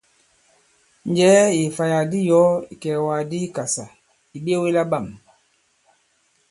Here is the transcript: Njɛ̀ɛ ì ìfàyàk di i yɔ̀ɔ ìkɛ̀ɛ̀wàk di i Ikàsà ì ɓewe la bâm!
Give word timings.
Njɛ̀ɛ 1.09 1.43
ì 1.57 1.59
ìfàyàk 1.67 2.05
di 2.11 2.19
i 2.23 2.27
yɔ̀ɔ 2.29 2.49
ìkɛ̀ɛ̀wàk 2.73 3.21
di 3.29 3.37
i 3.41 3.45
Ikàsà 3.47 3.85
ì 4.35 4.37
ɓewe 4.45 4.67
la 4.75 4.83
bâm! 4.91 5.05